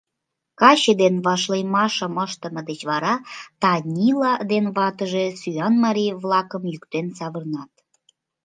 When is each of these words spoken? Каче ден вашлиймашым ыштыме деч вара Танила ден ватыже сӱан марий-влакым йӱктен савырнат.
Каче 0.59 0.93
ден 1.01 1.15
вашлиймашым 1.25 2.13
ыштыме 2.25 2.61
деч 2.69 2.81
вара 2.89 3.13
Танила 3.61 4.33
ден 4.51 4.65
ватыже 4.75 5.25
сӱан 5.39 5.73
марий-влакым 5.83 6.63
йӱктен 6.73 7.07
савырнат. 7.17 7.71